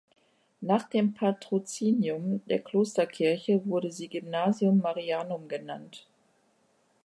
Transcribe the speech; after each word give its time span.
Nach 0.61 0.89
dem 0.89 1.13
Patrozinium 1.13 2.41
der 2.47 2.57
Klosterkirche 2.57 3.63
wurde 3.67 3.91
sie 3.91 4.07
"„Gymnasium 4.09 4.79
Marianum“" 4.79 5.47
genannt. 5.47 6.07